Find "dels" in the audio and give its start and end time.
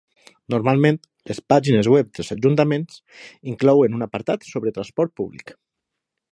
2.19-2.33